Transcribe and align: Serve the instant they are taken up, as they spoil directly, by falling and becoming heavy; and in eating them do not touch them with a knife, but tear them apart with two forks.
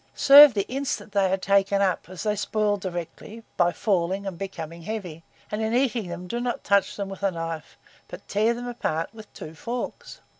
Serve 0.15 0.55
the 0.55 0.67
instant 0.67 1.11
they 1.11 1.31
are 1.31 1.37
taken 1.37 1.79
up, 1.79 2.09
as 2.09 2.23
they 2.23 2.35
spoil 2.35 2.75
directly, 2.75 3.43
by 3.55 3.71
falling 3.71 4.25
and 4.25 4.35
becoming 4.35 4.81
heavy; 4.81 5.23
and 5.51 5.61
in 5.61 5.75
eating 5.75 6.07
them 6.07 6.25
do 6.25 6.39
not 6.41 6.63
touch 6.63 6.95
them 6.95 7.07
with 7.07 7.21
a 7.21 7.29
knife, 7.29 7.77
but 8.07 8.27
tear 8.27 8.55
them 8.55 8.65
apart 8.67 9.13
with 9.13 9.31
two 9.35 9.53
forks. 9.53 10.19